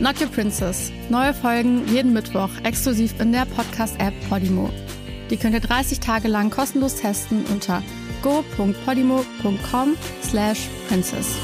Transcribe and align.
Not 0.00 0.18
Your 0.18 0.28
Princess. 0.28 0.90
Neue 1.10 1.34
Folgen 1.34 1.86
jeden 1.86 2.14
Mittwoch 2.14 2.48
exklusiv 2.64 3.20
in 3.20 3.32
der 3.32 3.44
Podcast-App 3.44 4.14
Podimo. 4.30 4.70
Die 5.28 5.36
könnt 5.36 5.52
ihr 5.52 5.60
30 5.60 6.00
Tage 6.00 6.26
lang 6.26 6.48
kostenlos 6.48 6.96
testen 6.96 7.44
unter 7.52 7.82
go.podimo.com 8.22 9.96
slash 10.22 10.70
princess. 10.88 11.36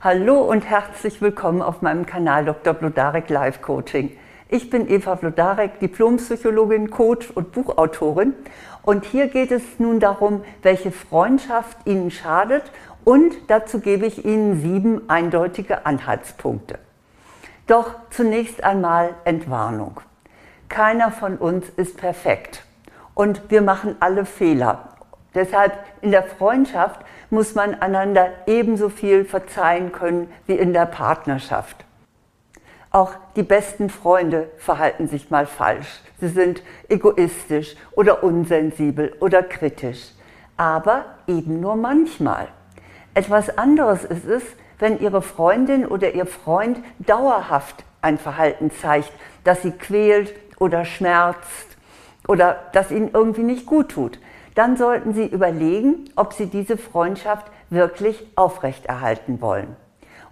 Hallo 0.00 0.40
und 0.40 0.68
herzlich 0.68 1.22
willkommen 1.22 1.62
auf 1.62 1.80
meinem 1.80 2.04
Kanal 2.04 2.44
Dr. 2.44 2.74
Blodarek 2.74 3.30
Live 3.30 3.62
Coaching. 3.62 4.10
Ich 4.48 4.68
bin 4.68 4.90
Eva 4.90 5.14
Blodarek, 5.14 5.78
Diplompsychologin, 5.78 6.90
Coach 6.90 7.30
und 7.30 7.52
Buchautorin. 7.52 8.34
Und 8.82 9.04
hier 9.04 9.28
geht 9.28 9.52
es 9.52 9.62
nun 9.78 10.00
darum, 10.00 10.42
welche 10.62 10.90
Freundschaft 10.90 11.78
Ihnen 11.86 12.10
schadet 12.10 12.64
und 13.04 13.34
dazu 13.48 13.80
gebe 13.80 14.06
ich 14.06 14.24
Ihnen 14.24 14.60
sieben 14.60 15.08
eindeutige 15.08 15.86
Anhaltspunkte. 15.86 16.78
Doch 17.66 17.94
zunächst 18.10 18.64
einmal 18.64 19.14
Entwarnung. 19.24 20.00
Keiner 20.68 21.10
von 21.10 21.36
uns 21.36 21.68
ist 21.76 21.96
perfekt 21.96 22.64
und 23.14 23.50
wir 23.50 23.62
machen 23.62 23.96
alle 24.00 24.24
Fehler. 24.24 24.88
Deshalb 25.34 25.72
in 26.00 26.10
der 26.10 26.22
Freundschaft 26.22 27.00
muss 27.30 27.54
man 27.54 27.74
einander 27.74 28.30
ebenso 28.46 28.88
viel 28.88 29.24
verzeihen 29.24 29.92
können 29.92 30.30
wie 30.46 30.54
in 30.54 30.72
der 30.72 30.86
Partnerschaft. 30.86 31.84
Auch 32.90 33.14
die 33.36 33.42
besten 33.42 33.88
Freunde 33.88 34.50
verhalten 34.58 35.08
sich 35.08 35.30
mal 35.30 35.46
falsch. 35.46 36.02
Sie 36.20 36.28
sind 36.28 36.62
egoistisch 36.90 37.74
oder 37.92 38.22
unsensibel 38.22 39.14
oder 39.20 39.42
kritisch. 39.42 40.10
Aber 40.58 41.06
eben 41.26 41.60
nur 41.60 41.76
manchmal. 41.76 42.48
Etwas 43.14 43.56
anderes 43.58 44.04
ist 44.04 44.26
es, 44.26 44.42
wenn 44.78 45.00
Ihre 45.00 45.22
Freundin 45.22 45.86
oder 45.86 46.14
Ihr 46.14 46.26
Freund 46.26 46.78
dauerhaft 46.98 47.84
ein 48.00 48.18
Verhalten 48.18 48.70
zeigt, 48.70 49.12
das 49.44 49.62
Sie 49.62 49.72
quält 49.72 50.34
oder 50.58 50.84
schmerzt 50.84 51.76
oder 52.26 52.58
das 52.72 52.90
Ihnen 52.90 53.10
irgendwie 53.12 53.42
nicht 53.42 53.66
gut 53.66 53.90
tut 53.90 54.18
dann 54.54 54.76
sollten 54.76 55.14
Sie 55.14 55.26
überlegen, 55.26 56.10
ob 56.16 56.32
Sie 56.32 56.46
diese 56.46 56.76
Freundschaft 56.76 57.46
wirklich 57.70 58.26
aufrechterhalten 58.36 59.40
wollen. 59.40 59.76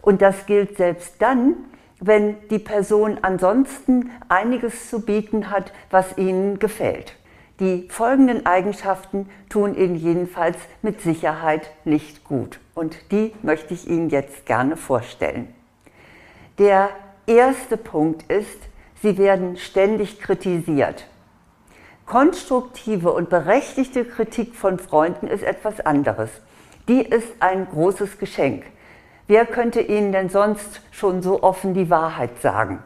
Und 0.03 0.23
das 0.23 0.47
gilt 0.47 0.77
selbst 0.77 1.21
dann, 1.21 1.55
wenn 2.01 2.37
die 2.49 2.59
Person 2.59 3.19
ansonsten 3.23 4.11
einiges 4.29 4.89
zu 4.89 5.05
bieten 5.05 5.51
hat, 5.51 5.73
was 5.91 6.17
Ihnen 6.17 6.59
gefällt. 6.59 7.15
Die 7.61 7.89
folgenden 7.91 8.47
Eigenschaften 8.47 9.29
tun 9.51 9.75
Ihnen 9.75 9.97
jedenfalls 9.97 10.57
mit 10.81 11.03
Sicherheit 11.03 11.71
nicht 11.85 12.25
gut. 12.25 12.59
Und 12.81 12.97
die 13.11 13.35
möchte 13.43 13.75
ich 13.75 13.87
Ihnen 13.91 14.09
jetzt 14.09 14.47
gerne 14.47 14.75
vorstellen. 14.75 15.55
Der 16.59 16.89
erste 17.27 17.77
Punkt 17.77 18.23
ist, 18.33 18.59
Sie 19.03 19.19
werden 19.19 19.59
ständig 19.59 20.19
kritisiert. 20.19 21.07
Konstruktive 22.07 23.13
und 23.13 23.29
berechtigte 23.29 24.07
Kritik 24.07 24.55
von 24.55 24.79
Freunden 24.79 25.27
ist 25.27 25.43
etwas 25.43 25.81
anderes. 25.81 26.31
Die 26.89 27.03
ist 27.03 27.29
ein 27.41 27.69
großes 27.69 28.17
Geschenk. 28.17 28.65
Wer 29.27 29.45
könnte 29.45 29.83
Ihnen 29.83 30.13
denn 30.13 30.31
sonst 30.31 30.81
schon 30.91 31.21
so 31.21 31.43
offen 31.43 31.75
die 31.75 31.91
Wahrheit 31.91 32.41
sagen? 32.41 32.83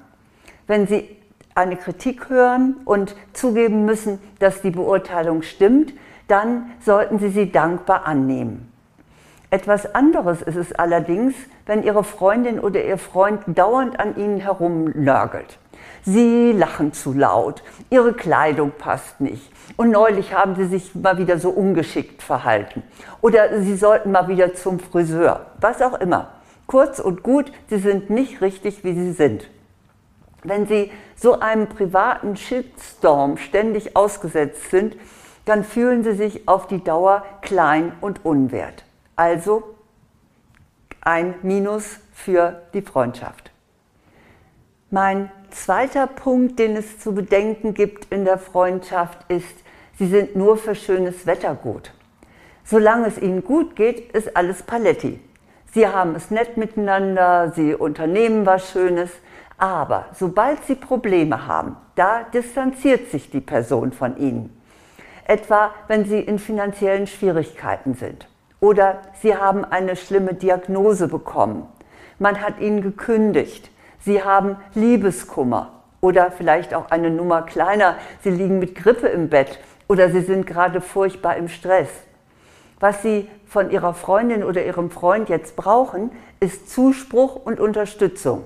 Wenn 0.66 0.88
Sie 0.88 1.08
eine 1.54 1.76
Kritik 1.76 2.30
hören 2.30 2.78
und 2.84 3.14
zugeben 3.32 3.84
müssen, 3.84 4.18
dass 4.40 4.60
die 4.60 4.72
Beurteilung 4.72 5.42
stimmt, 5.42 5.92
dann 6.26 6.72
sollten 6.80 7.20
Sie 7.20 7.30
sie 7.30 7.52
dankbar 7.52 8.06
annehmen. 8.08 8.73
Etwas 9.54 9.94
anderes 9.94 10.42
ist 10.42 10.56
es 10.56 10.72
allerdings, 10.72 11.32
wenn 11.64 11.84
Ihre 11.84 12.02
Freundin 12.02 12.58
oder 12.58 12.84
Ihr 12.84 12.98
Freund 12.98 13.40
dauernd 13.46 14.00
an 14.00 14.16
Ihnen 14.16 14.38
herumnörgelt. 14.38 15.60
Sie 16.02 16.50
lachen 16.50 16.92
zu 16.92 17.12
laut, 17.12 17.62
ihre 17.88 18.14
Kleidung 18.14 18.72
passt 18.76 19.20
nicht. 19.20 19.52
Und 19.76 19.92
neulich 19.92 20.34
haben 20.34 20.56
sie 20.56 20.64
sich 20.64 20.96
mal 20.96 21.18
wieder 21.18 21.38
so 21.38 21.50
ungeschickt 21.50 22.20
verhalten. 22.20 22.82
Oder 23.20 23.62
sie 23.62 23.76
sollten 23.76 24.10
mal 24.10 24.26
wieder 24.26 24.54
zum 24.54 24.80
Friseur. 24.80 25.46
Was 25.60 25.80
auch 25.82 26.00
immer. 26.00 26.32
Kurz 26.66 26.98
und 26.98 27.22
gut, 27.22 27.52
sie 27.70 27.78
sind 27.78 28.10
nicht 28.10 28.40
richtig, 28.40 28.82
wie 28.82 28.94
sie 28.94 29.12
sind. 29.12 29.48
Wenn 30.42 30.66
sie 30.66 30.90
so 31.14 31.38
einem 31.38 31.68
privaten 31.68 32.34
Shitstorm 32.34 33.36
ständig 33.36 33.96
ausgesetzt 33.96 34.72
sind, 34.72 34.96
dann 35.44 35.62
fühlen 35.62 36.02
sie 36.02 36.14
sich 36.14 36.48
auf 36.48 36.66
die 36.66 36.82
Dauer 36.82 37.22
klein 37.40 37.92
und 38.00 38.24
unwert. 38.24 38.84
Also 39.16 39.74
ein 41.00 41.34
Minus 41.42 41.98
für 42.12 42.62
die 42.72 42.82
Freundschaft. 42.82 43.52
Mein 44.90 45.30
zweiter 45.50 46.06
Punkt, 46.06 46.58
den 46.58 46.76
es 46.76 46.98
zu 46.98 47.14
bedenken 47.14 47.74
gibt 47.74 48.12
in 48.12 48.24
der 48.24 48.38
Freundschaft, 48.38 49.18
ist, 49.28 49.54
sie 49.98 50.06
sind 50.06 50.34
nur 50.34 50.56
für 50.56 50.74
schönes 50.74 51.26
Wetter 51.26 51.54
gut. 51.54 51.92
Solange 52.64 53.06
es 53.06 53.18
ihnen 53.18 53.44
gut 53.44 53.76
geht, 53.76 54.12
ist 54.12 54.36
alles 54.36 54.62
Paletti. 54.62 55.20
Sie 55.72 55.86
haben 55.86 56.14
es 56.14 56.30
nett 56.30 56.56
miteinander, 56.56 57.52
sie 57.54 57.74
unternehmen 57.74 58.46
was 58.46 58.70
Schönes, 58.70 59.10
aber 59.58 60.06
sobald 60.14 60.64
sie 60.64 60.74
Probleme 60.74 61.46
haben, 61.46 61.76
da 61.94 62.22
distanziert 62.22 63.10
sich 63.10 63.30
die 63.30 63.40
Person 63.40 63.92
von 63.92 64.16
ihnen. 64.16 64.60
Etwa 65.26 65.72
wenn 65.88 66.04
sie 66.04 66.20
in 66.20 66.38
finanziellen 66.38 67.06
Schwierigkeiten 67.06 67.94
sind 67.94 68.26
oder 68.64 69.02
sie 69.20 69.36
haben 69.36 69.64
eine 69.64 69.94
schlimme 69.94 70.32
Diagnose 70.32 71.08
bekommen. 71.08 71.66
Man 72.18 72.40
hat 72.40 72.60
ihnen 72.60 72.80
gekündigt 72.80 73.70
Sie 74.04 74.22
haben 74.22 74.56
Liebeskummer 74.74 75.72
oder 76.02 76.30
vielleicht 76.30 76.74
auch 76.74 76.90
eine 76.90 77.08
Nummer 77.08 77.40
kleiner. 77.40 77.96
Sie 78.22 78.28
liegen 78.28 78.58
mit 78.58 78.74
Grippe 78.74 79.06
im 79.08 79.30
Bett 79.30 79.58
oder 79.88 80.10
Sie 80.10 80.20
sind 80.20 80.46
gerade 80.46 80.82
furchtbar 80.82 81.36
im 81.36 81.48
Stress. 81.48 81.88
Was 82.80 83.00
Sie 83.00 83.30
von 83.46 83.70
Ihrer 83.70 83.94
Freundin 83.94 84.44
oder 84.44 84.62
Ihrem 84.62 84.90
Freund 84.90 85.30
jetzt 85.30 85.56
brauchen, 85.56 86.10
ist 86.38 86.70
Zuspruch 86.70 87.34
und 87.34 87.60
Unterstützung. 87.60 88.44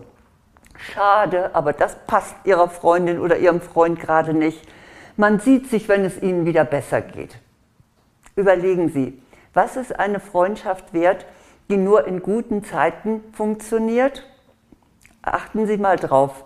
Schade, 0.76 1.50
aber 1.54 1.72
das 1.72 1.96
passt 2.06 2.36
Ihrer 2.44 2.68
Freundin 2.68 3.18
oder 3.18 3.38
Ihrem 3.38 3.60
Freund 3.60 3.98
gerade 3.98 4.34
nicht. 4.34 4.62
Man 5.16 5.40
sieht 5.40 5.68
sich, 5.68 5.88
wenn 5.88 6.04
es 6.04 6.22
Ihnen 6.22 6.46
wieder 6.46 6.64
besser 6.64 7.00
geht. 7.00 7.36
Überlegen 8.36 8.90
Sie, 8.90 9.20
was 9.54 9.76
ist 9.76 9.98
eine 9.98 10.20
Freundschaft 10.20 10.92
wert, 10.92 11.26
die 11.70 11.76
nur 11.76 12.06
in 12.06 12.22
guten 12.22 12.64
Zeiten 12.64 13.22
funktioniert 13.32 14.24
achten 15.22 15.66
Sie 15.66 15.76
mal 15.76 15.96
drauf, 15.96 16.44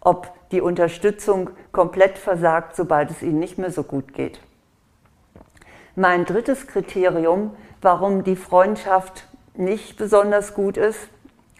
ob 0.00 0.32
die 0.50 0.60
Unterstützung 0.60 1.50
komplett 1.70 2.18
versagt, 2.18 2.76
sobald 2.76 3.10
es 3.10 3.22
Ihnen 3.22 3.38
nicht 3.38 3.58
mehr 3.58 3.70
so 3.70 3.82
gut 3.82 4.14
geht. 4.14 4.40
Mein 5.94 6.24
drittes 6.24 6.66
Kriterium, 6.66 7.54
warum 7.80 8.24
die 8.24 8.36
Freundschaft 8.36 9.26
nicht 9.54 9.96
besonders 9.96 10.54
gut 10.54 10.76
ist, 10.76 11.08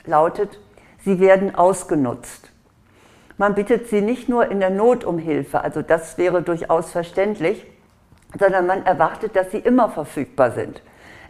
lautet, 0.06 0.59
sie 1.04 1.20
werden 1.20 1.54
ausgenutzt. 1.54 2.50
Man 3.36 3.54
bittet 3.54 3.88
sie 3.88 4.00
nicht 4.00 4.28
nur 4.28 4.50
in 4.50 4.60
der 4.60 4.71
Not 4.71 5.04
um 5.04 5.18
Hilfe, 5.18 5.60
also 5.60 5.83
das 5.83 6.16
wäre 6.16 6.42
durchaus 6.42 6.91
verständlich, 6.92 7.66
sondern 8.39 8.67
man 8.67 8.84
erwartet, 8.87 9.37
dass 9.37 9.51
sie 9.51 9.59
immer 9.59 9.89
verfügbar 9.89 10.53
sind. 10.53 10.83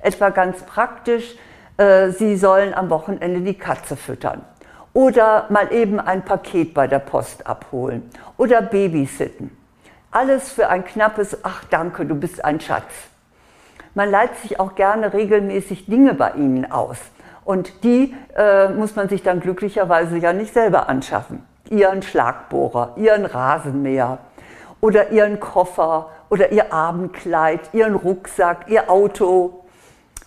Etwa 0.02 0.30
ganz 0.30 0.62
praktisch, 0.62 1.36
äh, 1.76 2.10
sie 2.10 2.36
sollen 2.36 2.74
am 2.74 2.90
Wochenende 2.90 3.40
die 3.40 3.58
Katze 3.58 3.96
füttern 3.96 4.42
oder 4.94 5.46
mal 5.48 5.72
eben 5.72 6.00
ein 6.00 6.24
Paket 6.24 6.74
bei 6.74 6.86
der 6.86 6.98
Post 6.98 7.46
abholen 7.46 8.10
oder 8.36 8.60
babysitten. 8.62 9.56
Alles 10.10 10.52
für 10.52 10.68
ein 10.68 10.84
knappes 10.84 11.38
Ach 11.42 11.64
danke, 11.70 12.04
du 12.04 12.14
bist 12.14 12.44
ein 12.44 12.60
Schatz. 12.60 12.92
Man 13.94 14.10
leiht 14.10 14.36
sich 14.36 14.60
auch 14.60 14.74
gerne 14.74 15.12
regelmäßig 15.12 15.86
Dinge 15.86 16.14
bei 16.14 16.32
ihnen 16.32 16.70
aus. 16.70 16.98
Und 17.44 17.82
die 17.82 18.14
äh, 18.36 18.68
muss 18.68 18.94
man 18.94 19.08
sich 19.08 19.22
dann 19.22 19.40
glücklicherweise 19.40 20.16
ja 20.18 20.32
nicht 20.32 20.54
selber 20.54 20.88
anschaffen. 20.88 21.44
Ihren 21.70 22.02
Schlagbohrer, 22.02 22.92
ihren 22.96 23.24
Rasenmäher 23.24 24.18
oder 24.80 25.10
ihren 25.10 25.40
Koffer 25.40 26.10
oder 26.32 26.50
ihr 26.50 26.72
Abendkleid, 26.72 27.60
ihren 27.74 27.94
Rucksack, 27.94 28.64
ihr 28.68 28.90
Auto, 28.90 29.64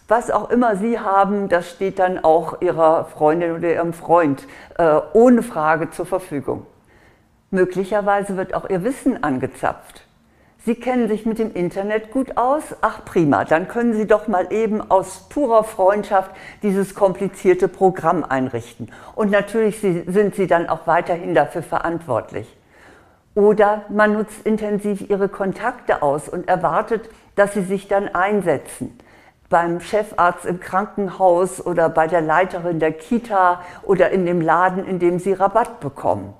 was 0.07 0.29
auch 0.29 0.51
immer 0.51 0.75
Sie 0.75 0.99
haben, 0.99 1.49
das 1.49 1.67
steht 1.67 1.97
dann 1.97 2.23
auch 2.23 2.61
Ihrer 2.61 3.05
Freundin 3.05 3.53
oder 3.55 3.73
Ihrem 3.73 3.91
Freund 3.91 4.45
äh, 4.77 4.99
ohne 5.13 5.41
Frage 5.41 5.89
zur 5.89 6.05
Verfügung. 6.05 6.67
Möglicherweise 7.49 8.37
wird 8.37 8.53
auch 8.53 8.69
ihr 8.69 8.83
Wissen 8.83 9.23
angezapft. 9.23 10.03
Sie 10.63 10.75
kennen 10.75 11.07
sich 11.07 11.25
mit 11.25 11.39
dem 11.39 11.51
Internet 11.55 12.11
gut 12.11 12.37
aus? 12.37 12.75
Ach 12.81 13.03
prima, 13.03 13.43
dann 13.43 13.67
können 13.67 13.95
Sie 13.95 14.05
doch 14.05 14.27
mal 14.27 14.53
eben 14.53 14.81
aus 14.91 15.27
purer 15.29 15.63
Freundschaft 15.63 16.29
dieses 16.61 16.93
komplizierte 16.93 17.67
Programm 17.67 18.23
einrichten. 18.23 18.91
Und 19.15 19.31
natürlich 19.31 19.79
sind 19.79 20.35
Sie 20.35 20.45
dann 20.45 20.69
auch 20.69 20.85
weiterhin 20.85 21.33
dafür 21.33 21.63
verantwortlich. 21.63 22.47
Oder 23.35 23.83
man 23.89 24.13
nutzt 24.13 24.45
intensiv 24.45 25.09
Ihre 25.09 25.29
Kontakte 25.29 26.01
aus 26.01 26.27
und 26.27 26.47
erwartet, 26.47 27.09
dass 27.35 27.53
Sie 27.53 27.63
sich 27.63 27.87
dann 27.87 28.07
einsetzen. 28.07 28.97
Beim 29.49 29.79
Chefarzt 29.79 30.45
im 30.45 30.59
Krankenhaus 30.59 31.63
oder 31.63 31.89
bei 31.89 32.07
der 32.07 32.21
Leiterin 32.21 32.79
der 32.79 32.93
Kita 32.93 33.61
oder 33.83 34.09
in 34.09 34.25
dem 34.25 34.41
Laden, 34.41 34.85
in 34.85 34.97
dem 34.97 35.19
Sie 35.19 35.33
Rabatt 35.33 35.79
bekommen. 35.81 36.33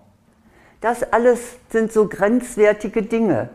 Das 0.81 1.03
alles 1.13 1.57
sind 1.69 1.91
so 1.91 2.07
grenzwertige 2.07 3.03
Dinge 3.03 3.49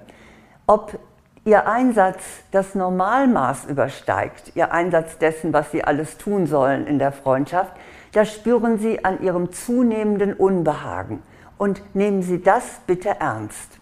ob 0.70 1.00
Ihr 1.44 1.66
Einsatz 1.66 2.22
das 2.52 2.76
Normalmaß 2.76 3.64
übersteigt, 3.64 4.52
Ihr 4.54 4.70
Einsatz 4.70 5.19
dessen, 5.19 5.52
was 5.52 5.72
Sie 5.72 5.82
alles 5.82 6.16
tun 6.16 6.46
sollen 6.46 6.86
in 6.86 7.00
der 7.00 7.10
Freundschaft, 7.10 7.72
das 8.12 8.32
spüren 8.32 8.78
Sie 8.78 9.04
an 9.04 9.20
Ihrem 9.20 9.50
zunehmenden 9.50 10.32
Unbehagen. 10.32 11.25
Und 11.60 11.94
nehmen 11.94 12.22
Sie 12.22 12.40
das 12.40 12.80
bitte 12.86 13.20
ernst. 13.20 13.80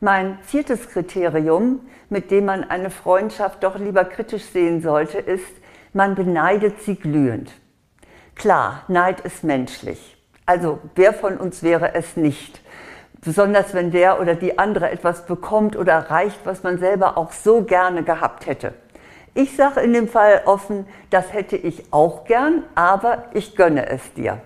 Mein 0.00 0.38
viertes 0.40 0.88
Kriterium, 0.88 1.80
mit 2.08 2.30
dem 2.30 2.46
man 2.46 2.64
eine 2.64 2.88
Freundschaft 2.88 3.62
doch 3.62 3.78
lieber 3.78 4.06
kritisch 4.06 4.44
sehen 4.44 4.80
sollte, 4.80 5.18
ist, 5.18 5.44
man 5.92 6.14
beneidet 6.14 6.80
sie 6.80 6.94
glühend. 6.94 7.52
Klar, 8.34 8.84
Neid 8.88 9.20
ist 9.20 9.44
menschlich. 9.44 10.16
Also 10.46 10.78
wer 10.94 11.12
von 11.12 11.36
uns 11.36 11.62
wäre 11.62 11.94
es 11.94 12.16
nicht? 12.16 12.62
Besonders 13.20 13.74
wenn 13.74 13.90
der 13.90 14.18
oder 14.18 14.34
die 14.34 14.58
andere 14.58 14.90
etwas 14.90 15.26
bekommt 15.26 15.76
oder 15.76 15.92
erreicht, 15.92 16.40
was 16.44 16.62
man 16.62 16.78
selber 16.78 17.18
auch 17.18 17.32
so 17.32 17.60
gerne 17.64 18.04
gehabt 18.04 18.46
hätte. 18.46 18.72
Ich 19.34 19.54
sage 19.54 19.80
in 19.80 19.92
dem 19.92 20.08
Fall 20.08 20.40
offen, 20.46 20.86
das 21.10 21.34
hätte 21.34 21.58
ich 21.58 21.92
auch 21.92 22.24
gern, 22.24 22.62
aber 22.74 23.24
ich 23.34 23.54
gönne 23.54 23.86
es 23.86 24.14
dir. 24.14 24.40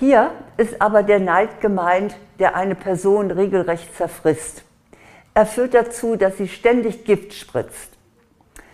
Hier 0.00 0.30
ist 0.56 0.80
aber 0.80 1.02
der 1.02 1.20
Neid 1.20 1.60
gemeint, 1.60 2.16
der 2.38 2.56
eine 2.56 2.74
Person 2.74 3.30
regelrecht 3.30 3.94
zerfrisst. 3.94 4.64
Er 5.34 5.44
führt 5.44 5.74
dazu, 5.74 6.16
dass 6.16 6.38
sie 6.38 6.48
ständig 6.48 7.04
Gift 7.04 7.34
spritzt. 7.34 7.92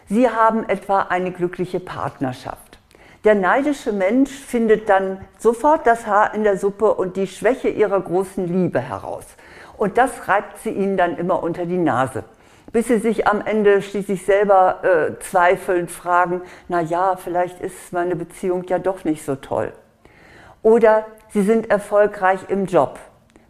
Sie 0.09 0.31
haben 0.31 0.69
etwa 0.69 1.01
eine 1.01 1.33
glückliche 1.33 1.81
Partnerschaft. 1.81 2.79
Der 3.25 3.35
neidische 3.35 3.93
Mensch 3.93 4.31
findet 4.31 4.89
dann 4.89 5.19
sofort 5.37 5.85
das 5.85 6.07
Haar 6.07 6.33
in 6.33 6.45
der 6.45 6.59
Suppe 6.59 6.95
und 6.95 7.17
die 7.17 7.27
Schwäche 7.27 7.71
ihrer 7.71 8.01
großen 8.01 8.47
Liebe 8.47 8.79
heraus. 8.79 9.27
Und 9.77 9.99
das 9.99 10.29
reibt 10.29 10.59
sie 10.59 10.71
ihnen 10.71 10.97
dann 10.97 11.17
immer 11.17 11.43
unter 11.43 11.67
die 11.67 11.77
Nase. 11.77 12.23
Bis 12.71 12.87
sie 12.87 12.99
sich 12.99 13.27
am 13.27 13.45
Ende 13.45 13.83
schließlich 13.83 14.25
selber 14.25 14.85
äh, 14.85 15.19
zweifelnd 15.19 15.91
fragen, 15.91 16.43
na 16.69 16.83
ja, 16.83 17.17
vielleicht 17.17 17.61
ist 17.61 17.93
meine 17.93 18.15
Beziehung 18.15 18.63
ja 18.69 18.79
doch 18.79 19.03
nicht 19.03 19.25
so 19.25 19.35
toll. 19.35 19.73
Oder 20.67 21.07
sie 21.29 21.43
sind 21.43 21.71
erfolgreich 21.71 22.41
im 22.49 22.67
Job. 22.67 22.99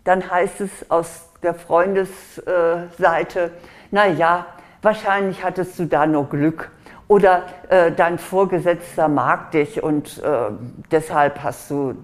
Dann 0.04 0.30
heißt 0.30 0.60
es 0.60 0.90
aus 0.90 1.30
der 1.42 1.54
Freundesseite, 1.54 3.40
äh, 3.40 3.50
na 3.90 4.06
ja, 4.06 4.44
wahrscheinlich 4.82 5.42
hattest 5.42 5.78
du 5.78 5.86
da 5.86 6.06
nur 6.06 6.28
Glück 6.28 6.70
oder 7.08 7.44
äh, 7.70 7.90
dein 7.90 8.18
Vorgesetzter 8.18 9.08
mag 9.08 9.50
dich 9.52 9.82
und 9.82 10.22
äh, 10.22 10.50
deshalb 10.90 11.42
hast 11.42 11.70
du 11.70 11.94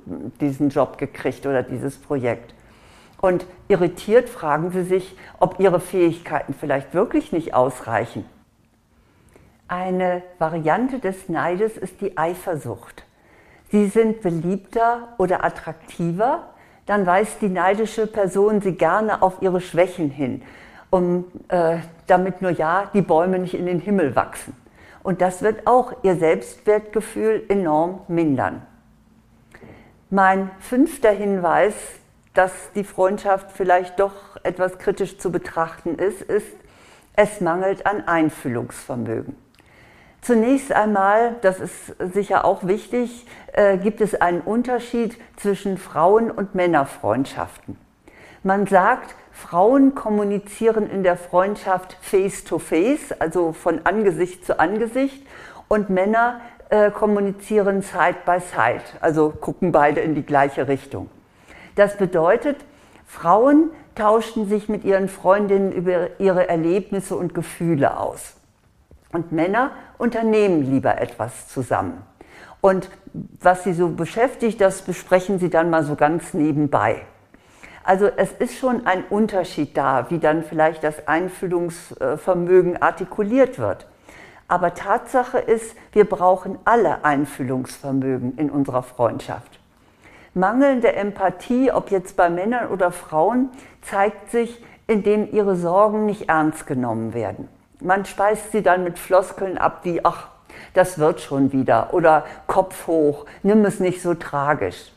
diesen 0.40 0.70
Job 0.70 0.96
gekriegt 0.96 1.44
oder 1.44 1.62
dieses 1.62 1.98
Projekt. 1.98 2.54
Und 3.20 3.44
irritiert 3.68 4.30
fragen 4.30 4.70
sie 4.70 4.82
sich, 4.82 5.14
ob 5.38 5.60
ihre 5.60 5.80
Fähigkeiten 5.80 6.54
vielleicht 6.54 6.94
wirklich 6.94 7.32
nicht 7.32 7.52
ausreichen. 7.52 8.24
Eine 9.68 10.22
Variante 10.38 11.00
des 11.00 11.28
Neides 11.28 11.76
ist 11.76 12.00
die 12.00 12.16
Eifersucht. 12.16 13.04
Sie 13.72 13.86
sind 13.86 14.20
beliebter 14.20 15.08
oder 15.16 15.44
attraktiver, 15.44 16.50
dann 16.84 17.06
weist 17.06 17.40
die 17.40 17.48
neidische 17.48 18.06
Person 18.06 18.60
sie 18.60 18.72
gerne 18.72 19.22
auf 19.22 19.40
ihre 19.40 19.62
Schwächen 19.62 20.10
hin, 20.10 20.42
um, 20.90 21.24
äh, 21.48 21.78
damit 22.06 22.42
nur 22.42 22.50
ja 22.50 22.90
die 22.92 23.00
Bäume 23.00 23.38
nicht 23.38 23.54
in 23.54 23.64
den 23.64 23.80
Himmel 23.80 24.14
wachsen. 24.14 24.54
Und 25.02 25.22
das 25.22 25.40
wird 25.40 25.66
auch 25.66 25.94
ihr 26.02 26.16
Selbstwertgefühl 26.16 27.44
enorm 27.48 28.02
mindern. 28.08 28.60
Mein 30.10 30.50
fünfter 30.60 31.10
Hinweis, 31.10 31.72
dass 32.34 32.52
die 32.74 32.84
Freundschaft 32.84 33.52
vielleicht 33.52 33.98
doch 33.98 34.36
etwas 34.42 34.76
kritisch 34.76 35.16
zu 35.16 35.32
betrachten 35.32 35.94
ist, 35.94 36.20
ist, 36.20 36.56
es 37.16 37.40
mangelt 37.40 37.86
an 37.86 38.06
Einfühlungsvermögen. 38.06 39.34
Zunächst 40.22 40.72
einmal, 40.72 41.34
das 41.40 41.58
ist 41.58 41.96
sicher 42.14 42.44
auch 42.44 42.64
wichtig, 42.64 43.26
äh, 43.54 43.76
gibt 43.76 44.00
es 44.00 44.14
einen 44.14 44.40
Unterschied 44.40 45.18
zwischen 45.36 45.78
Frauen- 45.78 46.30
und 46.30 46.54
Männerfreundschaften. 46.54 47.76
Man 48.44 48.68
sagt, 48.68 49.16
Frauen 49.32 49.96
kommunizieren 49.96 50.88
in 50.88 51.02
der 51.02 51.16
Freundschaft 51.16 51.96
face 52.00 52.44
to 52.44 52.60
face, 52.60 53.10
also 53.18 53.52
von 53.52 53.80
Angesicht 53.84 54.46
zu 54.46 54.60
Angesicht, 54.60 55.26
und 55.66 55.90
Männer 55.90 56.40
äh, 56.70 56.92
kommunizieren 56.92 57.82
side 57.82 58.18
by 58.24 58.38
side, 58.38 58.84
also 59.00 59.30
gucken 59.30 59.72
beide 59.72 60.02
in 60.02 60.14
die 60.14 60.24
gleiche 60.24 60.68
Richtung. 60.68 61.10
Das 61.74 61.96
bedeutet, 61.96 62.58
Frauen 63.06 63.70
tauschen 63.96 64.48
sich 64.48 64.68
mit 64.68 64.84
ihren 64.84 65.08
Freundinnen 65.08 65.72
über 65.72 66.20
ihre 66.20 66.48
Erlebnisse 66.48 67.16
und 67.16 67.34
Gefühle 67.34 67.98
aus. 67.98 68.36
Und 69.12 69.30
Männer 69.30 69.70
unternehmen 69.98 70.62
lieber 70.62 71.00
etwas 71.00 71.48
zusammen. 71.48 72.02
Und 72.60 72.88
was 73.40 73.64
sie 73.64 73.74
so 73.74 73.88
beschäftigt, 73.88 74.60
das 74.60 74.82
besprechen 74.82 75.38
sie 75.38 75.50
dann 75.50 75.70
mal 75.70 75.84
so 75.84 75.96
ganz 75.96 76.32
nebenbei. 76.32 77.02
Also 77.84 78.06
es 78.06 78.32
ist 78.32 78.56
schon 78.56 78.86
ein 78.86 79.04
Unterschied 79.10 79.76
da, 79.76 80.08
wie 80.10 80.18
dann 80.18 80.44
vielleicht 80.44 80.84
das 80.84 81.08
Einfühlungsvermögen 81.08 82.80
artikuliert 82.80 83.58
wird. 83.58 83.86
Aber 84.46 84.74
Tatsache 84.74 85.38
ist, 85.38 85.76
wir 85.92 86.04
brauchen 86.04 86.58
alle 86.64 87.04
Einfühlungsvermögen 87.04 88.36
in 88.36 88.50
unserer 88.50 88.82
Freundschaft. 88.82 89.58
Mangelnde 90.34 90.92
Empathie, 90.94 91.72
ob 91.72 91.90
jetzt 91.90 92.16
bei 92.16 92.30
Männern 92.30 92.68
oder 92.68 92.92
Frauen, 92.92 93.50
zeigt 93.82 94.30
sich, 94.30 94.64
indem 94.86 95.30
ihre 95.32 95.56
Sorgen 95.56 96.06
nicht 96.06 96.28
ernst 96.28 96.66
genommen 96.66 97.14
werden. 97.14 97.48
Man 97.82 98.04
speist 98.04 98.52
sie 98.52 98.62
dann 98.62 98.84
mit 98.84 98.98
Floskeln 98.98 99.58
ab 99.58 99.80
wie, 99.82 100.04
ach, 100.04 100.28
das 100.74 100.98
wird 100.98 101.20
schon 101.20 101.52
wieder 101.52 101.92
oder 101.92 102.24
Kopf 102.46 102.86
hoch, 102.86 103.26
nimm 103.42 103.64
es 103.64 103.80
nicht 103.80 104.00
so 104.02 104.14
tragisch. 104.14 104.92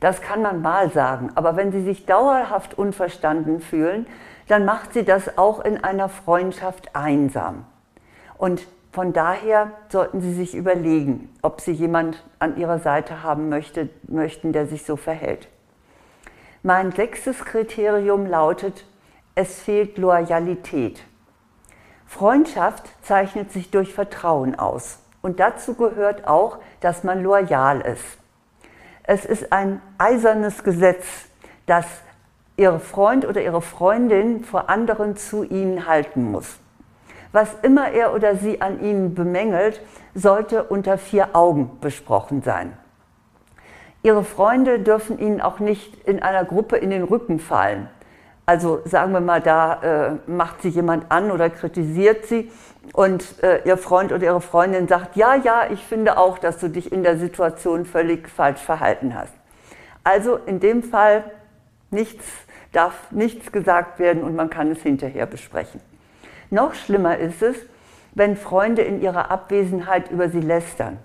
Das 0.00 0.22
kann 0.22 0.40
man 0.40 0.62
mal 0.62 0.90
sagen, 0.90 1.30
aber 1.34 1.56
wenn 1.56 1.72
Sie 1.72 1.82
sich 1.82 2.06
dauerhaft 2.06 2.76
unverstanden 2.78 3.60
fühlen, 3.60 4.06
dann 4.48 4.64
macht 4.64 4.94
Sie 4.94 5.04
das 5.04 5.36
auch 5.36 5.60
in 5.60 5.84
einer 5.84 6.08
Freundschaft 6.08 6.96
einsam. 6.96 7.66
Und 8.38 8.66
von 8.92 9.12
daher 9.12 9.72
sollten 9.90 10.22
Sie 10.22 10.32
sich 10.32 10.54
überlegen, 10.54 11.32
ob 11.42 11.60
Sie 11.60 11.72
jemand 11.72 12.24
an 12.38 12.56
Ihrer 12.56 12.78
Seite 12.78 13.22
haben 13.22 13.50
möchte, 13.50 13.90
möchten, 14.08 14.52
der 14.52 14.66
sich 14.66 14.84
so 14.84 14.96
verhält. 14.96 15.48
Mein 16.62 16.92
sechstes 16.92 17.44
Kriterium 17.44 18.26
lautet, 18.26 18.86
es 19.34 19.60
fehlt 19.60 19.98
Loyalität. 19.98 21.02
Freundschaft 22.10 22.90
zeichnet 23.02 23.52
sich 23.52 23.70
durch 23.70 23.94
Vertrauen 23.94 24.58
aus. 24.58 24.98
Und 25.22 25.38
dazu 25.38 25.74
gehört 25.74 26.26
auch, 26.26 26.58
dass 26.80 27.04
man 27.04 27.22
loyal 27.22 27.80
ist. 27.80 28.04
Es 29.04 29.24
ist 29.24 29.52
ein 29.52 29.80
eisernes 29.96 30.64
Gesetz, 30.64 31.06
dass 31.66 31.86
Ihr 32.56 32.80
Freund 32.80 33.26
oder 33.26 33.40
Ihre 33.40 33.62
Freundin 33.62 34.42
vor 34.42 34.68
anderen 34.68 35.16
zu 35.16 35.44
Ihnen 35.44 35.86
halten 35.86 36.32
muss. 36.32 36.58
Was 37.30 37.54
immer 37.62 37.92
er 37.92 38.12
oder 38.12 38.34
sie 38.34 38.60
an 38.60 38.82
Ihnen 38.82 39.14
bemängelt, 39.14 39.80
sollte 40.12 40.64
unter 40.64 40.98
vier 40.98 41.36
Augen 41.36 41.78
besprochen 41.80 42.42
sein. 42.42 42.76
Ihre 44.02 44.24
Freunde 44.24 44.80
dürfen 44.80 45.20
Ihnen 45.20 45.40
auch 45.40 45.60
nicht 45.60 45.94
in 46.08 46.20
einer 46.20 46.44
Gruppe 46.44 46.76
in 46.76 46.90
den 46.90 47.04
Rücken 47.04 47.38
fallen. 47.38 47.88
Also 48.46 48.80
sagen 48.84 49.12
wir 49.12 49.20
mal, 49.20 49.40
da 49.40 49.82
äh, 49.82 50.30
macht 50.30 50.62
sie 50.62 50.70
jemand 50.70 51.10
an 51.10 51.30
oder 51.30 51.50
kritisiert 51.50 52.26
sie 52.26 52.50
und 52.92 53.42
äh, 53.42 53.62
ihr 53.64 53.76
Freund 53.76 54.12
oder 54.12 54.24
ihre 54.24 54.40
Freundin 54.40 54.88
sagt, 54.88 55.16
ja, 55.16 55.36
ja, 55.36 55.70
ich 55.70 55.84
finde 55.84 56.18
auch, 56.18 56.38
dass 56.38 56.58
du 56.58 56.68
dich 56.68 56.90
in 56.90 57.02
der 57.02 57.16
Situation 57.16 57.84
völlig 57.84 58.28
falsch 58.28 58.60
verhalten 58.60 59.14
hast. 59.14 59.32
Also 60.02 60.36
in 60.36 60.60
dem 60.60 60.82
Fall 60.82 61.24
nichts, 61.90 62.24
darf 62.72 63.10
nichts 63.10 63.52
gesagt 63.52 63.98
werden 63.98 64.22
und 64.22 64.34
man 64.34 64.50
kann 64.50 64.70
es 64.72 64.80
hinterher 64.82 65.26
besprechen. 65.26 65.80
Noch 66.50 66.74
schlimmer 66.74 67.18
ist 67.18 67.42
es, 67.42 67.56
wenn 68.14 68.36
Freunde 68.36 68.82
in 68.82 69.00
ihrer 69.00 69.30
Abwesenheit 69.30 70.10
über 70.10 70.28
sie 70.28 70.40
lästern. 70.40 70.98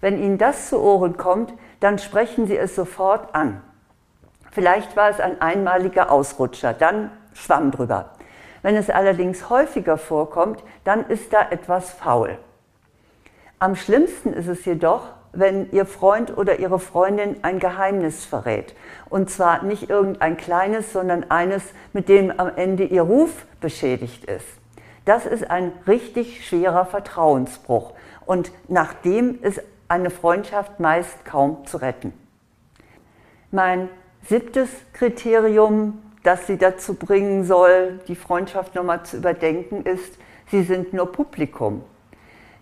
Wenn 0.00 0.22
ihnen 0.22 0.38
das 0.38 0.68
zu 0.68 0.80
Ohren 0.80 1.16
kommt, 1.16 1.52
dann 1.80 1.98
sprechen 1.98 2.46
sie 2.46 2.56
es 2.56 2.76
sofort 2.76 3.34
an. 3.34 3.60
Vielleicht 4.58 4.96
war 4.96 5.08
es 5.08 5.20
ein 5.20 5.40
einmaliger 5.40 6.10
Ausrutscher, 6.10 6.72
dann 6.72 7.12
schwamm 7.32 7.70
drüber. 7.70 8.10
Wenn 8.62 8.74
es 8.74 8.90
allerdings 8.90 9.50
häufiger 9.50 9.96
vorkommt, 9.96 10.64
dann 10.82 11.06
ist 11.06 11.32
da 11.32 11.48
etwas 11.50 11.92
faul. 11.92 12.36
Am 13.60 13.76
schlimmsten 13.76 14.32
ist 14.32 14.48
es 14.48 14.64
jedoch, 14.64 15.02
wenn 15.32 15.70
Ihr 15.70 15.86
Freund 15.86 16.36
oder 16.36 16.58
Ihre 16.58 16.80
Freundin 16.80 17.36
ein 17.42 17.60
Geheimnis 17.60 18.24
verrät. 18.24 18.74
Und 19.08 19.30
zwar 19.30 19.62
nicht 19.62 19.90
irgendein 19.90 20.36
kleines, 20.36 20.92
sondern 20.92 21.30
eines, 21.30 21.62
mit 21.92 22.08
dem 22.08 22.32
am 22.36 22.50
Ende 22.56 22.82
Ihr 22.82 23.02
Ruf 23.02 23.46
beschädigt 23.60 24.24
ist. 24.24 24.48
Das 25.04 25.24
ist 25.24 25.48
ein 25.48 25.70
richtig 25.86 26.44
schwerer 26.48 26.84
Vertrauensbruch. 26.84 27.92
Und 28.26 28.50
nach 28.66 28.92
dem 28.92 29.40
ist 29.40 29.62
eine 29.86 30.10
Freundschaft 30.10 30.80
meist 30.80 31.24
kaum 31.24 31.64
zu 31.64 31.76
retten. 31.76 32.12
Mein 33.52 33.88
siebtes 34.26 34.68
Kriterium, 34.92 36.02
das 36.22 36.46
Sie 36.46 36.58
dazu 36.58 36.94
bringen 36.94 37.44
soll, 37.44 38.00
die 38.08 38.16
Freundschaft 38.16 38.74
nochmal 38.74 39.02
zu 39.04 39.16
überdenken, 39.18 39.84
ist, 39.84 40.18
Sie 40.50 40.62
sind 40.62 40.92
nur 40.92 41.12
Publikum. 41.12 41.82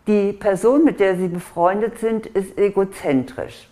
Die 0.07 0.33
Person, 0.33 0.85
mit 0.85 1.01
der 1.01 1.17
Sie 1.17 1.29
befreundet 1.29 1.99
sind, 1.99 2.27
ist 2.27 2.59
egozentrisch. 2.59 3.69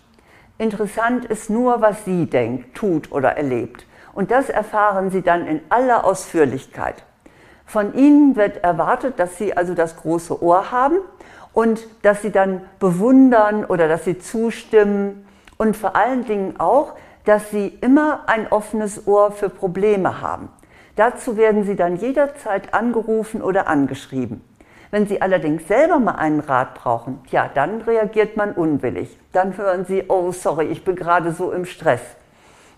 Interessant 0.57 1.25
ist 1.25 1.49
nur, 1.49 1.81
was 1.81 2.05
sie 2.05 2.27
denkt, 2.27 2.75
tut 2.75 3.11
oder 3.11 3.31
erlebt. 3.31 3.85
Und 4.13 4.31
das 4.31 4.49
erfahren 4.49 5.11
Sie 5.11 5.21
dann 5.21 5.47
in 5.47 5.59
aller 5.67 6.05
Ausführlichkeit. 6.05 7.03
Von 7.65 7.93
Ihnen 7.93 8.37
wird 8.37 8.63
erwartet, 8.63 9.19
dass 9.19 9.37
Sie 9.37 9.55
also 9.55 9.73
das 9.73 9.97
große 9.97 10.41
Ohr 10.41 10.71
haben 10.71 10.97
und 11.51 11.85
dass 12.03 12.21
Sie 12.21 12.31
dann 12.31 12.61
bewundern 12.79 13.65
oder 13.65 13.89
dass 13.89 14.05
Sie 14.05 14.17
zustimmen 14.17 15.27
und 15.57 15.75
vor 15.75 15.97
allen 15.97 16.23
Dingen 16.23 16.59
auch, 16.59 16.93
dass 17.25 17.51
Sie 17.51 17.67
immer 17.81 18.21
ein 18.27 18.47
offenes 18.51 19.07
Ohr 19.07 19.31
für 19.31 19.49
Probleme 19.49 20.21
haben. 20.21 20.49
Dazu 20.95 21.35
werden 21.35 21.63
Sie 21.63 21.75
dann 21.75 21.97
jederzeit 21.97 22.73
angerufen 22.73 23.41
oder 23.41 23.67
angeschrieben. 23.67 24.41
Wenn 24.91 25.07
Sie 25.07 25.21
allerdings 25.21 25.67
selber 25.67 25.99
mal 25.99 26.15
einen 26.15 26.39
Rat 26.39 26.75
brauchen, 26.75 27.19
ja, 27.29 27.49
dann 27.53 27.81
reagiert 27.81 28.37
man 28.37 28.53
unwillig. 28.53 29.17
Dann 29.33 29.57
hören 29.57 29.85
Sie, 29.85 30.05
oh, 30.07 30.31
sorry, 30.31 30.67
ich 30.67 30.85
bin 30.85 30.95
gerade 30.95 31.31
so 31.31 31.51
im 31.51 31.65
Stress. 31.65 32.01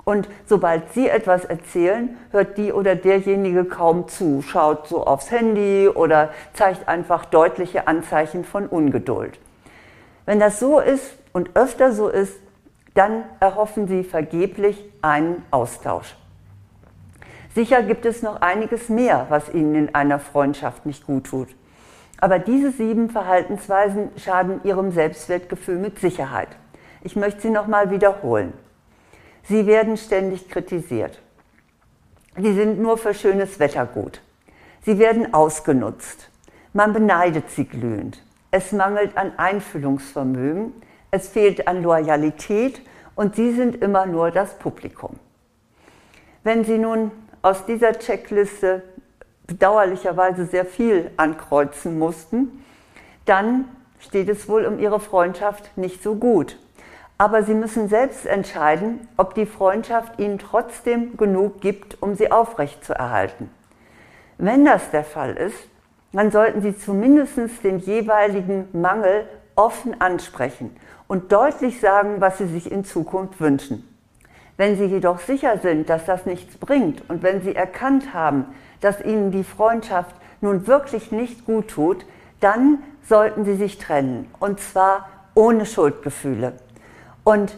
Und 0.04 0.30
sobald 0.46 0.94
Sie 0.94 1.10
etwas 1.10 1.44
erzählen, 1.44 2.18
hört 2.32 2.58
die 2.58 2.72
oder 2.72 2.96
derjenige 2.96 3.66
kaum 3.66 4.08
zu, 4.08 4.42
schaut 4.42 4.88
so 4.88 5.06
aufs 5.06 5.30
Handy 5.32 5.90
oder 5.90 6.30
zeigt 6.54 6.88
einfach 6.88 7.26
deutliche 7.26 7.88
Anzeichen 7.88 8.46
von 8.46 8.68
Ungeduld. 8.68 9.38
Wenn 10.26 10.40
das 10.40 10.60
so 10.60 10.80
ist 10.80 11.14
und 11.34 11.56
öfter 11.56 11.92
so 11.92 12.08
ist, 12.08 12.40
dann 12.98 13.24
erhoffen 13.40 13.88
Sie 13.88 14.04
vergeblich 14.04 14.84
einen 15.02 15.44
Austausch. 15.52 16.16
Sicher 17.54 17.84
gibt 17.84 18.06
es 18.06 18.22
noch 18.22 18.42
einiges 18.42 18.90
mehr, 18.90 19.28
was 19.30 19.54
Ihnen 19.54 19.76
in 19.76 19.96
einer 19.96 20.20
Freundschaft 20.20 20.86
nicht 20.86 21.06
gut 21.06 21.26
tut. 21.26 21.50
Aber 22.20 22.40
diese 22.40 22.72
sieben 22.72 23.10
Verhaltensweisen 23.10 24.10
schaden 24.18 24.62
Ihrem 24.64 24.92
Selbstwertgefühl 24.92 25.78
mit 25.78 26.00
Sicherheit. 26.00 26.50
Ich 27.04 27.16
möchte 27.16 27.42
sie 27.42 27.50
nochmal 27.52 27.92
wiederholen. 27.92 28.54
Sie 29.44 29.68
werden 29.68 29.98
ständig 29.98 30.50
kritisiert. 30.50 31.22
Sie 32.36 32.54
sind 32.54 32.80
nur 32.80 32.98
für 32.98 33.14
schönes 33.14 33.60
Wetter 33.60 33.86
gut. 33.86 34.22
Sie 34.84 34.98
werden 35.00 35.34
ausgenutzt. 35.34 36.30
Man 36.74 36.94
beneidet 36.94 37.50
sie 37.52 37.66
glühend. 37.66 38.24
Es 38.52 38.72
mangelt 38.72 39.18
an 39.18 39.34
Einfühlungsvermögen. 39.38 40.74
Es 41.12 41.30
fehlt 41.30 41.68
an 41.68 41.84
Loyalität 41.84 42.82
und 43.16 43.36
Sie 43.36 43.54
sind 43.54 43.82
immer 43.82 44.06
nur 44.06 44.32
das 44.32 44.58
Publikum. 44.60 45.18
Wenn 46.44 46.64
Sie 46.64 46.78
nun 46.78 47.12
aus 47.42 47.66
dieser 47.66 47.94
Checkliste 47.94 48.84
bedauerlicherweise 49.48 50.46
sehr 50.46 50.66
viel 50.66 51.12
ankreuzen 51.18 51.98
mussten, 51.98 52.64
dann 53.26 53.66
steht 54.00 54.30
es 54.30 54.48
wohl 54.48 54.66
um 54.66 54.80
ihre 54.80 55.00
Freundschaft 55.00 55.78
nicht 55.78 56.04
so 56.04 56.16
gut. 56.16 56.58
Aber 57.18 57.42
sie 57.42 57.56
müssen 57.56 57.88
selbst 57.88 58.26
entscheiden, 58.26 59.08
ob 59.18 59.34
die 59.34 59.48
Freundschaft 59.48 60.20
ihnen 60.20 60.38
trotzdem 60.38 61.18
genug 61.18 61.62
gibt, 61.62 62.02
um 62.02 62.14
sie 62.16 62.32
aufrechtzuerhalten. 62.32 63.50
Wenn 64.38 64.66
das 64.66 64.92
der 64.92 65.04
Fall 65.04 65.36
ist, 65.36 65.58
dann 66.14 66.32
sollten 66.32 66.62
sie 66.62 66.78
zumindest 66.78 67.64
den 67.64 67.80
jeweiligen 67.80 68.68
Mangel 68.72 69.28
offen 69.56 70.00
ansprechen 70.00 70.76
und 71.08 71.32
deutlich 71.32 71.80
sagen, 71.80 72.20
was 72.20 72.38
sie 72.38 72.48
sich 72.48 72.72
in 72.72 72.84
Zukunft 72.84 73.40
wünschen. 73.40 73.88
Wenn 74.58 74.76
sie 74.76 74.86
jedoch 74.86 75.20
sicher 75.20 75.60
sind, 75.60 75.90
dass 75.90 76.06
das 76.06 76.26
nichts 76.26 76.58
bringt 76.58 77.08
und 77.10 77.24
wenn 77.24 77.42
sie 77.42 77.56
erkannt 77.56 78.14
haben, 78.14 78.46
dass 78.82 79.04
ihnen 79.04 79.32
die 79.32 79.44
Freundschaft 79.44 80.16
nun 80.42 80.68
wirklich 80.68 81.12
nicht 81.12 81.46
gut 81.46 81.70
tut, 81.70 82.06
dann 82.40 82.84
sollten 83.08 83.46
sie 83.46 83.56
sich 83.56 83.78
trennen. 83.78 84.30
Und 84.40 84.60
zwar 84.60 85.08
ohne 85.36 85.66
Schuldgefühle. 85.66 86.54
Und 87.24 87.56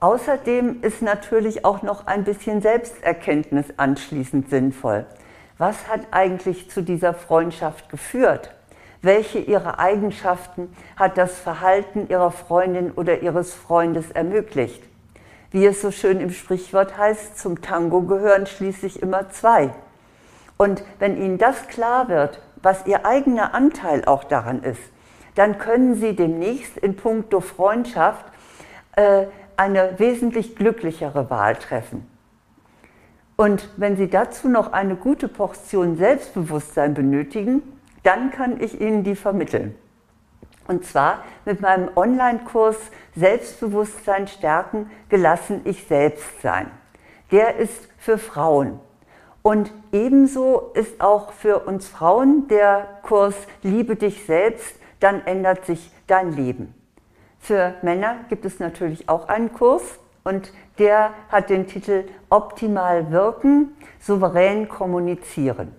außerdem 0.00 0.82
ist 0.82 1.02
natürlich 1.02 1.64
auch 1.64 1.82
noch 1.82 2.06
ein 2.06 2.24
bisschen 2.24 2.60
Selbsterkenntnis 2.60 3.66
anschließend 3.76 4.50
sinnvoll. 4.50 5.06
Was 5.56 5.88
hat 5.88 6.00
eigentlich 6.10 6.70
zu 6.70 6.82
dieser 6.82 7.14
Freundschaft 7.14 7.88
geführt? 7.88 8.53
Welche 9.04 9.38
ihrer 9.38 9.78
Eigenschaften 9.78 10.74
hat 10.96 11.18
das 11.18 11.38
Verhalten 11.38 12.08
ihrer 12.08 12.30
Freundin 12.30 12.90
oder 12.90 13.20
ihres 13.20 13.52
Freundes 13.52 14.10
ermöglicht? 14.10 14.82
Wie 15.50 15.66
es 15.66 15.82
so 15.82 15.90
schön 15.90 16.20
im 16.20 16.30
Sprichwort 16.30 16.96
heißt, 16.96 17.38
zum 17.38 17.60
Tango 17.60 18.00
gehören 18.00 18.46
schließlich 18.46 19.02
immer 19.02 19.28
zwei. 19.28 19.74
Und 20.56 20.82
wenn 21.00 21.18
Ihnen 21.18 21.36
das 21.36 21.68
klar 21.68 22.08
wird, 22.08 22.40
was 22.62 22.86
Ihr 22.86 23.04
eigener 23.04 23.52
Anteil 23.52 24.06
auch 24.06 24.24
daran 24.24 24.62
ist, 24.62 24.80
dann 25.34 25.58
können 25.58 25.96
Sie 25.96 26.16
demnächst 26.16 26.78
in 26.78 26.96
puncto 26.96 27.42
Freundschaft 27.42 28.24
äh, 28.96 29.26
eine 29.58 29.98
wesentlich 29.98 30.56
glücklichere 30.56 31.28
Wahl 31.28 31.56
treffen. 31.56 32.08
Und 33.36 33.68
wenn 33.76 33.98
Sie 33.98 34.08
dazu 34.08 34.48
noch 34.48 34.72
eine 34.72 34.96
gute 34.96 35.28
Portion 35.28 35.98
Selbstbewusstsein 35.98 36.94
benötigen, 36.94 37.73
dann 38.04 38.30
kann 38.30 38.60
ich 38.60 38.80
Ihnen 38.80 39.02
die 39.02 39.16
vermitteln. 39.16 39.74
Und 40.68 40.84
zwar 40.86 41.24
mit 41.44 41.60
meinem 41.60 41.90
Online-Kurs 41.94 42.76
Selbstbewusstsein 43.16 44.28
stärken, 44.28 44.90
gelassen 45.08 45.60
ich 45.64 45.84
selbst 45.86 46.40
sein. 46.40 46.70
Der 47.30 47.56
ist 47.56 47.88
für 47.98 48.18
Frauen. 48.18 48.80
Und 49.42 49.72
ebenso 49.92 50.70
ist 50.74 51.00
auch 51.00 51.32
für 51.32 51.60
uns 51.60 51.86
Frauen 51.86 52.48
der 52.48 53.00
Kurs 53.02 53.34
Liebe 53.62 53.96
dich 53.96 54.24
selbst, 54.24 54.76
dann 55.00 55.26
ändert 55.26 55.66
sich 55.66 55.90
dein 56.06 56.32
Leben. 56.32 56.74
Für 57.40 57.74
Männer 57.82 58.20
gibt 58.30 58.46
es 58.46 58.58
natürlich 58.58 59.08
auch 59.10 59.28
einen 59.28 59.52
Kurs 59.52 59.82
und 60.22 60.50
der 60.78 61.12
hat 61.28 61.50
den 61.50 61.66
Titel 61.66 62.04
Optimal 62.30 63.10
wirken, 63.10 63.76
souverän 64.00 64.66
kommunizieren. 64.66 65.74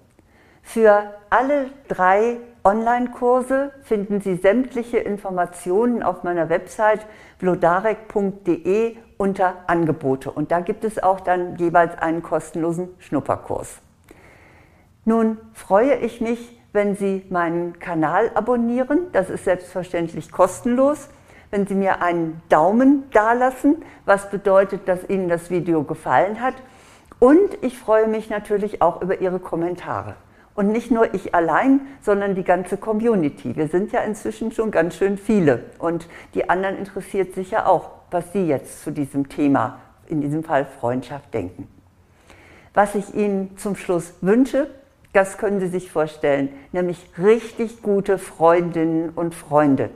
Für 0.66 1.14
alle 1.30 1.70
drei 1.88 2.38
Online-Kurse 2.64 3.72
finden 3.84 4.20
Sie 4.20 4.36
sämtliche 4.36 4.98
Informationen 4.98 6.04
auf 6.04 6.24
meiner 6.24 6.50
Website 6.50 7.06
blodarek.de 7.38 8.98
unter 9.18 9.54
Angebote. 9.68 10.32
Und 10.32 10.52
da 10.52 10.60
gibt 10.60 10.84
es 10.84 11.02
auch 11.02 11.22
dann 11.22 11.56
jeweils 11.58 11.98
einen 12.00 12.24
kostenlosen 12.24 12.90
Schnupperkurs. 12.98 13.78
Nun 15.06 15.38
freue 15.54 15.96
ich 15.98 16.20
mich, 16.20 16.60
wenn 16.74 16.96
Sie 16.96 17.26
meinen 17.30 17.80
Kanal 17.80 18.32
abonnieren. 18.34 19.12
Das 19.14 19.30
ist 19.30 19.46
selbstverständlich 19.46 20.32
kostenlos. 20.32 21.10
Wenn 21.52 21.68
Sie 21.68 21.76
mir 21.76 22.02
einen 22.02 22.42
Daumen 22.50 23.10
dalassen, 23.12 23.86
was 24.06 24.32
bedeutet, 24.32 24.90
dass 24.90 25.08
Ihnen 25.08 25.30
das 25.30 25.52
Video 25.52 25.84
gefallen 25.84 26.42
hat. 26.42 26.56
Und 27.20 27.64
ich 27.64 27.78
freue 27.78 28.08
mich 28.08 28.30
natürlich 28.30 28.82
auch 28.82 29.02
über 29.02 29.22
Ihre 29.22 29.40
Kommentare. 29.40 30.16
Und 30.56 30.72
nicht 30.72 30.90
nur 30.90 31.14
ich 31.14 31.36
allein, 31.36 31.82
sondern 32.02 32.34
die 32.34 32.44
ganze 32.44 32.78
Community. 32.78 33.56
Wir 33.58 33.68
sind 33.68 33.92
ja 33.92 34.00
inzwischen 34.02 34.54
schon 34.54 34.72
ganz 34.72 34.96
schön 34.96 35.18
viele. 35.18 35.66
Und 35.80 36.08
die 36.34 36.50
anderen 36.50 36.78
interessiert 36.78 37.36
sich 37.36 37.52
ja 37.52 37.66
auch, 37.66 37.92
was 38.10 38.32
Sie 38.32 38.48
jetzt 38.48 38.82
zu 38.84 38.92
diesem 38.92 39.28
Thema, 39.28 39.80
in 40.08 40.22
diesem 40.22 40.44
Fall 40.44 40.66
Freundschaft, 40.66 41.34
denken. 41.34 41.68
Was 42.74 42.96
ich 42.96 43.14
Ihnen 43.14 43.58
zum 43.58 43.76
Schluss 43.76 44.14
wünsche, 44.22 44.70
das 45.12 45.38
können 45.38 45.60
Sie 45.60 45.68
sich 45.68 45.92
vorstellen, 45.92 46.50
nämlich 46.72 47.10
richtig 47.18 47.82
gute 47.82 48.18
Freundinnen 48.18 49.10
und 49.10 49.36
Freunde. 49.36 49.90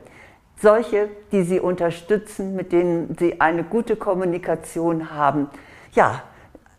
Solche, 0.61 1.09
die 1.31 1.43
Sie 1.43 1.61
unterstützen, 1.61 2.55
mit 2.55 2.73
denen 2.73 3.15
Sie 3.17 3.39
eine 3.39 3.63
gute 3.63 3.95
Kommunikation 3.95 5.11
haben. 5.11 5.49
Ja, 5.93 6.23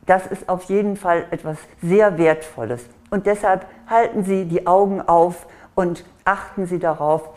das 0.04 0.26
ist 0.26 0.48
auf 0.50 0.64
jeden 0.64 0.96
Fall 0.96 1.24
etwas 1.30 1.56
sehr 1.82 2.18
Wertvolles. 2.18 2.84
Und 3.10 3.26
deshalb 3.26 3.66
halten 3.88 4.24
Sie 4.24 4.44
die 4.46 4.66
Augen 4.66 5.00
auf 5.00 5.46
und 5.74 6.04
achten 6.24 6.66
Sie 6.66 6.78
darauf, 6.78 7.30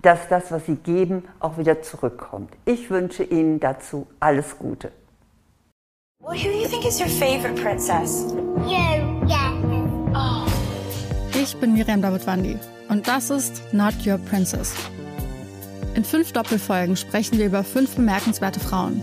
dass 0.00 0.28
das, 0.28 0.50
was 0.50 0.66
Sie 0.66 0.76
geben, 0.76 1.24
auch 1.40 1.58
wieder 1.58 1.82
zurückkommt. 1.82 2.52
Ich 2.64 2.90
wünsche 2.90 3.24
Ihnen 3.24 3.60
dazu 3.60 4.06
alles 4.20 4.58
Gute. 4.58 4.92
Well, 6.20 6.36
who 6.36 6.50
do 6.50 6.58
you 6.58 6.68
think 6.68 6.84
is 6.84 7.00
your 7.00 7.08
favorite 7.08 7.60
princess? 7.60 8.32
You, 8.66 9.28
yeah. 9.28 9.52
Oh. 10.14 10.46
Ich 11.34 11.56
bin 11.56 11.74
Miriam 11.74 12.02
Davidwandi 12.02 12.58
und 12.88 13.06
das 13.06 13.30
ist 13.30 13.62
Not 13.72 13.94
Your 14.04 14.18
Princess. 14.18 14.74
In 15.94 16.04
fünf 16.04 16.32
Doppelfolgen 16.32 16.96
sprechen 16.96 17.38
wir 17.38 17.46
über 17.46 17.64
fünf 17.64 17.96
bemerkenswerte 17.96 18.60
Frauen. 18.60 19.02